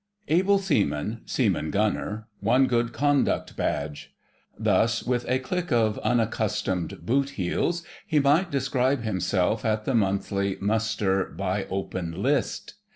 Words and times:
* 0.19 0.27
"Able 0.39 0.57
Seaman, 0.57 1.21
Seaman 1.27 1.69
Gunner, 1.69 2.27
one 2.39 2.65
Good 2.65 2.91
Conduct 2.91 3.55
Badge." 3.55 4.15
Thus, 4.57 5.03
with 5.03 5.29
a 5.29 5.37
click 5.37 5.71
of 5.71 5.99
unaccustomed 5.99 7.05
boot 7.05 7.29
heels, 7.37 7.85
he 8.07 8.19
might 8.19 8.49
describe 8.49 9.03
himself 9.03 9.63
at 9.63 9.85
the 9.85 9.93
monthly 9.93 10.57
"Muster 10.59 11.25
by 11.25 11.65
open 11.65 12.19
list." 12.19 12.73